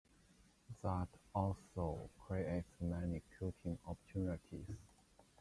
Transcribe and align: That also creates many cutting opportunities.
That 0.81 1.09
also 1.35 2.09
creates 2.25 2.71
many 2.81 3.21
cutting 3.39 3.77
opportunities. 3.85 4.65